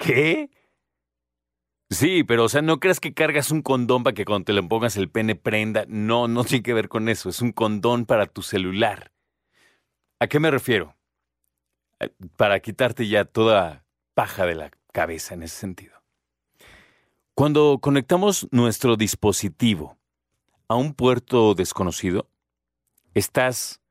[0.00, 0.50] ¿Qué?
[1.90, 4.62] Sí, pero o sea, no creas que cargas un condón para que cuando te le
[4.62, 5.84] pongas el pene prenda.
[5.88, 7.28] No, no tiene que ver con eso.
[7.28, 9.12] Es un condón para tu celular.
[10.18, 10.96] ¿A qué me refiero?
[12.00, 16.02] Eh, para quitarte ya toda paja de la cabeza en ese sentido.
[17.34, 19.98] Cuando conectamos nuestro dispositivo
[20.68, 22.30] a un puerto desconocido,
[23.12, 23.82] estás,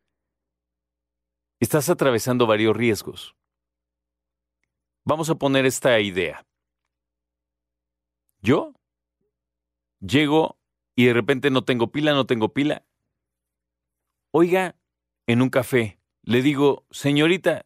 [1.60, 3.36] estás atravesando varios riesgos.
[5.10, 6.46] Vamos a poner esta idea.
[8.44, 8.76] Yo
[10.00, 10.60] llego
[10.96, 12.86] y de repente no tengo pila, no tengo pila.
[14.30, 14.76] Oiga,
[15.26, 17.66] en un café, le digo, señorita,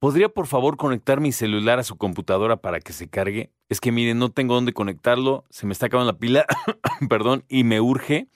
[0.00, 3.52] ¿podría por favor conectar mi celular a su computadora para que se cargue?
[3.68, 6.46] Es que miren, no tengo dónde conectarlo, se me está acabando la pila,
[7.08, 8.26] perdón, y me urge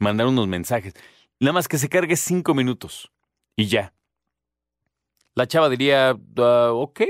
[0.00, 0.94] mandar unos mensajes.
[1.38, 3.12] Nada más que se cargue cinco minutos
[3.54, 3.94] y ya.
[5.36, 7.02] La chava diría, ah, ok,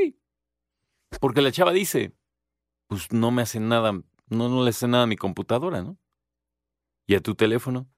[1.18, 2.12] porque la chava dice,
[2.86, 5.98] pues no me hace nada, no, no le hace nada a mi computadora, ¿no?
[7.06, 7.88] ¿Y a tu teléfono?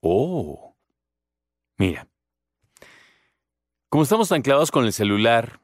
[0.00, 0.76] Oh,
[1.78, 2.08] mira,
[3.88, 5.60] como estamos tan clavados con el celular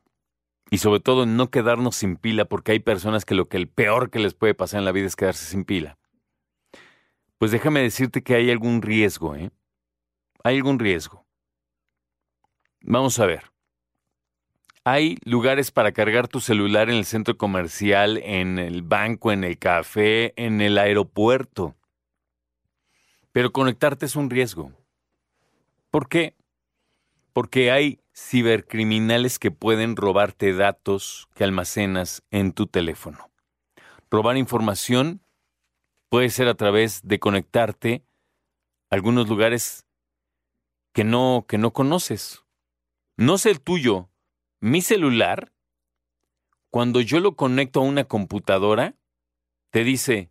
[0.70, 4.10] y sobre todo no quedarnos sin pila, porque hay personas que lo que el peor
[4.10, 5.98] que les puede pasar en la vida es quedarse sin pila,
[7.38, 9.50] pues déjame decirte que hay algún riesgo, ¿eh?
[10.44, 11.26] Hay algún riesgo.
[12.82, 13.50] Vamos a ver.
[14.90, 19.58] Hay lugares para cargar tu celular en el centro comercial, en el banco, en el
[19.58, 21.76] café, en el aeropuerto.
[23.30, 24.72] Pero conectarte es un riesgo.
[25.90, 26.36] ¿Por qué?
[27.34, 33.30] Porque hay cibercriminales que pueden robarte datos que almacenas en tu teléfono.
[34.10, 35.20] Robar información
[36.08, 38.04] puede ser a través de conectarte
[38.88, 39.84] a algunos lugares
[40.94, 42.42] que no, que no conoces.
[43.18, 44.07] No sé el tuyo,
[44.60, 45.52] mi celular,
[46.70, 48.96] cuando yo lo conecto a una computadora,
[49.70, 50.30] te dice,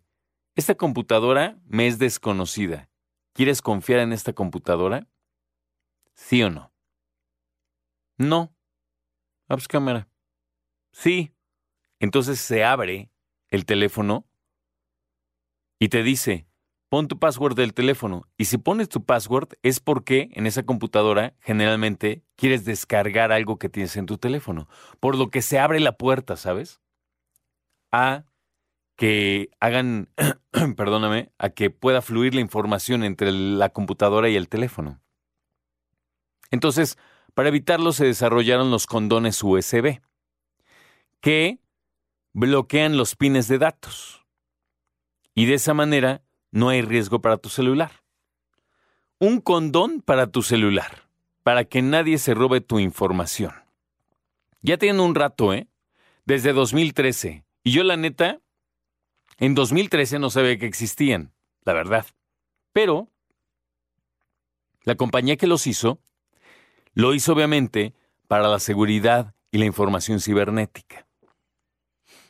[0.56, 2.90] esta computadora me es desconocida.
[3.34, 5.08] ¿Quieres confiar en esta computadora?
[6.14, 6.74] ¿Sí o no?
[8.18, 8.56] No.
[9.48, 10.10] Ah, pues cámara.
[10.92, 11.34] Sí.
[12.00, 13.12] Entonces se abre
[13.50, 14.28] el teléfono
[15.80, 16.47] y te dice,
[16.90, 18.28] pon tu password del teléfono.
[18.38, 23.70] Y si pones tu password es porque en esa computadora generalmente quieres descargar algo que
[23.70, 24.68] tienes en tu teléfono.
[25.00, 26.82] Por lo que se abre la puerta, ¿sabes?
[27.92, 28.26] A
[28.96, 30.10] que hagan,
[30.78, 35.02] perdóname, a que pueda fluir la información entre la computadora y el teléfono.
[36.52, 36.98] Entonces,
[37.34, 40.02] para evitarlo se desarrollaron los condones USB,
[41.22, 41.60] que
[42.34, 44.26] bloquean los pines de datos.
[45.36, 46.24] Y de esa manera
[46.58, 47.92] no hay riesgo para tu celular.
[49.20, 51.08] Un condón para tu celular,
[51.44, 53.54] para que nadie se robe tu información.
[54.62, 55.68] Ya tienen un rato, ¿eh?
[56.26, 57.46] Desde 2013.
[57.64, 58.40] Y yo la neta,
[59.38, 61.32] en 2013 no sabía que existían,
[61.64, 62.08] la verdad.
[62.74, 63.08] Pero
[64.84, 66.00] la compañía que los hizo,
[66.96, 67.94] lo hizo obviamente
[68.28, 71.06] para la seguridad y la información cibernética.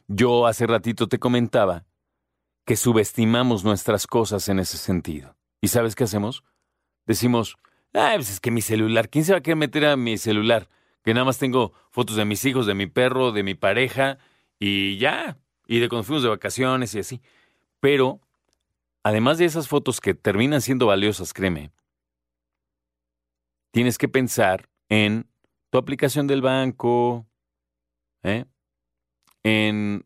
[0.08, 1.86] Yo hace ratito te comentaba
[2.68, 5.38] que subestimamos nuestras cosas en ese sentido.
[5.62, 6.44] ¿Y sabes qué hacemos?
[7.06, 7.56] Decimos,
[7.94, 10.68] ah, pues es que mi celular, ¿quién se va a querer meter a mi celular?
[11.02, 14.18] Que nada más tengo fotos de mis hijos, de mi perro, de mi pareja
[14.60, 17.22] y ya, y de cuando fuimos de vacaciones y así.
[17.80, 18.20] Pero,
[19.02, 21.72] además de esas fotos que terminan siendo valiosas, créeme,
[23.72, 25.26] tienes que pensar en
[25.70, 27.26] tu aplicación del banco,
[28.24, 28.44] ¿eh?
[29.44, 30.06] en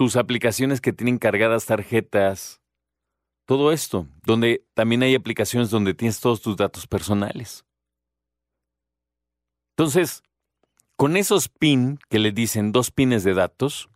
[0.00, 2.62] tus aplicaciones que tienen cargadas tarjetas,
[3.44, 7.66] todo esto, donde también hay aplicaciones donde tienes todos tus datos personales.
[9.76, 10.22] Entonces,
[10.96, 13.90] con esos PIN que le dicen dos pines de datos,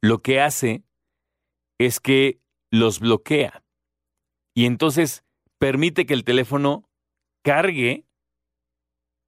[0.00, 0.84] lo que hace
[1.76, 2.40] es que
[2.70, 3.62] los bloquea
[4.54, 5.22] y entonces
[5.58, 6.88] permite que el teléfono
[7.42, 8.06] cargue,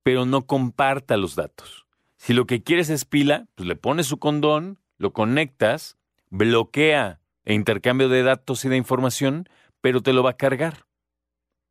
[0.03, 1.87] pero no comparta los datos.
[2.17, 5.99] Si lo que quieres es pila, pues le pones su condón, lo conectas,
[6.31, 9.49] bloquea e intercambio de datos y de información,
[9.81, 10.87] pero te lo va a cargar.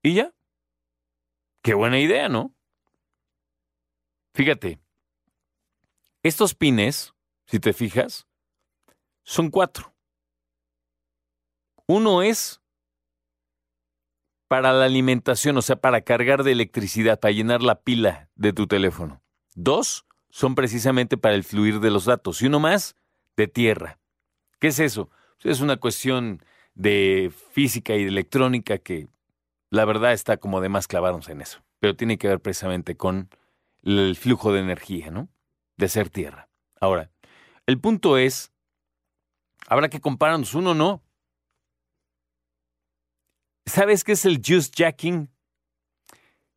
[0.01, 0.33] Y ya.
[1.61, 2.53] Qué buena idea, ¿no?
[4.33, 4.79] Fíjate,
[6.23, 7.13] Estos pines,
[7.45, 8.27] si te fijas,
[9.23, 9.95] son cuatro.
[11.87, 12.61] Uno es
[14.47, 18.67] para la alimentación, o sea, para cargar de electricidad, para llenar la pila de tu
[18.67, 19.21] teléfono.
[19.53, 22.41] Dos son precisamente para el fluir de los datos.
[22.41, 22.95] Y uno más,
[23.37, 23.99] de tierra.
[24.59, 25.09] ¿Qué es eso?
[25.43, 26.43] Es una cuestión
[26.73, 29.07] de física y de electrónica que
[29.69, 31.63] la verdad está como de más clavarnos en eso.
[31.79, 33.29] Pero tiene que ver precisamente con
[33.83, 35.29] el flujo de energía, ¿no?
[35.77, 36.49] De ser tierra.
[36.79, 37.11] Ahora,
[37.67, 38.51] el punto es,
[39.67, 41.03] habrá que compararnos, uno no.
[43.65, 45.29] ¿Sabes qué es el juice jacking?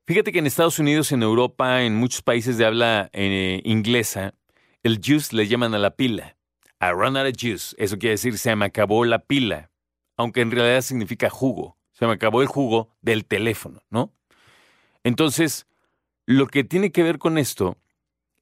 [0.07, 4.33] Fíjate que en Estados Unidos, en Europa, en muchos países de habla eh, inglesa,
[4.83, 6.38] el juice le llaman a la pila.
[6.81, 7.75] I run out of juice.
[7.79, 9.71] Eso quiere decir se me acabó la pila.
[10.17, 11.77] Aunque en realidad significa jugo.
[11.93, 14.13] Se me acabó el jugo del teléfono, ¿no?
[15.03, 15.67] Entonces,
[16.27, 17.77] lo que tiene que ver con esto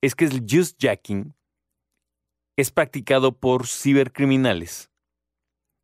[0.00, 1.34] es que el juice jacking
[2.56, 4.90] es practicado por cibercriminales.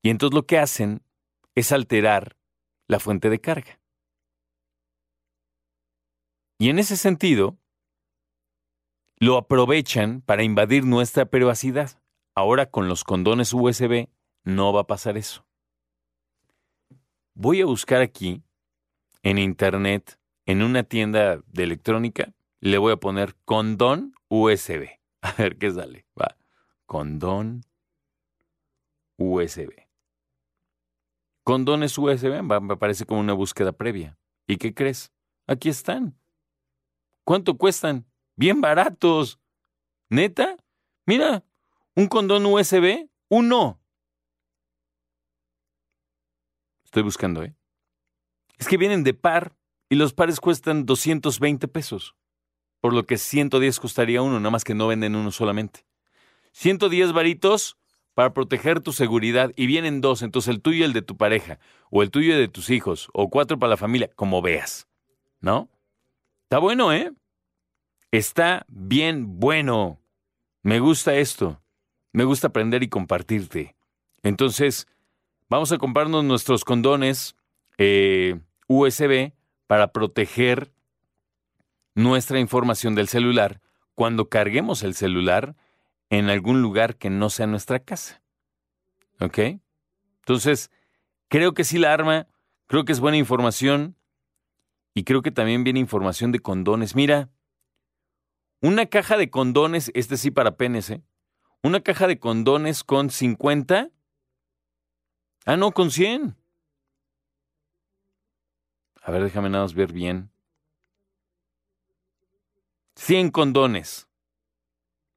[0.02, 1.02] Y entonces lo que hacen
[1.54, 2.36] es alterar
[2.88, 3.80] la fuente de carga.
[6.58, 7.58] Y en ese sentido,
[9.18, 12.01] lo aprovechan para invadir nuestra privacidad.
[12.34, 14.08] Ahora con los condones USB
[14.44, 15.46] no va a pasar eso.
[17.34, 18.42] Voy a buscar aquí
[19.22, 24.88] en internet, en una tienda de electrónica, le voy a poner condón USB.
[25.22, 26.06] A ver qué sale.
[26.20, 26.36] Va.
[26.86, 27.62] Condón
[29.16, 29.70] USB.
[31.44, 34.18] Condones USB, me parece como una búsqueda previa.
[34.46, 35.12] ¿Y qué crees?
[35.46, 36.16] Aquí están.
[37.24, 38.06] ¿Cuánto cuestan?
[38.36, 39.40] Bien baratos.
[40.08, 40.56] ¿Neta?
[41.06, 41.44] Mira,
[41.94, 43.80] un condón USB, uno.
[46.84, 47.54] Estoy buscando, ¿eh?
[48.58, 49.56] Es que vienen de par
[49.88, 52.14] y los pares cuestan 220 pesos,
[52.80, 55.86] por lo que 110 costaría uno, nada más que no venden uno solamente.
[56.52, 57.78] 110 varitos
[58.14, 61.58] para proteger tu seguridad y vienen dos, entonces el tuyo y el de tu pareja,
[61.90, 64.86] o el tuyo y de tus hijos, o cuatro para la familia, como veas.
[65.40, 65.70] ¿No?
[66.44, 67.12] Está bueno, ¿eh?
[68.10, 70.00] Está bien bueno.
[70.62, 71.62] Me gusta esto.
[72.12, 73.74] Me gusta aprender y compartirte.
[74.22, 74.86] Entonces,
[75.48, 77.36] vamos a comprarnos nuestros condones
[77.78, 78.38] eh,
[78.68, 79.32] USB
[79.66, 80.72] para proteger
[81.94, 83.60] nuestra información del celular
[83.94, 85.56] cuando carguemos el celular
[86.10, 88.22] en algún lugar que no sea nuestra casa.
[89.20, 89.38] ¿Ok?
[90.20, 90.70] Entonces,
[91.28, 92.28] creo que sí la arma,
[92.66, 93.96] creo que es buena información
[94.94, 96.94] y creo que también viene información de condones.
[96.94, 97.30] Mira,
[98.60, 101.02] una caja de condones, este sí para penes, ¿eh?
[101.62, 103.90] Una caja de condones con 50.
[105.44, 106.36] Ah, no, con 100.
[109.02, 110.30] A ver, déjame nada más ver bien.
[112.96, 114.08] 100 condones.